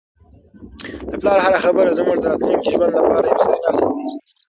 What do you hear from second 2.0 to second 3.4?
د راتلونکي ژوند لپاره یو